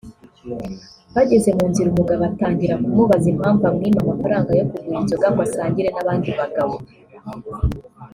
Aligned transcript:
bageze 1.15 1.49
mu 1.57 1.65
nzira 1.71 1.87
umugabo 1.91 2.21
atangira 2.29 2.79
kumubaza 2.83 3.27
impamvu 3.33 3.63
amwima 3.69 3.99
amafaranga 4.01 4.49
yo 4.59 4.65
kugura 4.69 5.01
inzoga 5.03 5.27
ngo 5.31 5.41
asangire 5.47 5.89
n’abandi 5.91 6.29
bagabo 6.39 6.75